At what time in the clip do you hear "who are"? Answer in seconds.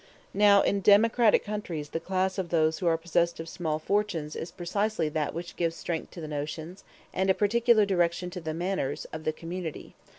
2.79-2.97